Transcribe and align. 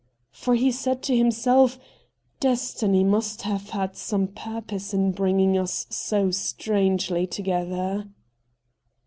For 0.31 0.55
he 0.55 0.71
said 0.71 1.03
to 1.03 1.15
himself,' 1.15 1.77
Destiny 2.39 3.03
must 3.03 3.43
have 3.43 3.69
had 3.69 3.95
some 3.95 4.29
purpose 4.29 4.95
in 4.95 5.11
bringing 5.11 5.55
us 5.59 5.85
so 5.91 6.31
strangely 6.31 7.27
together.' 7.27 8.07